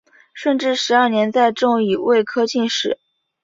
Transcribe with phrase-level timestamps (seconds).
[0.33, 2.97] 顺治十二年再中乙未科进士。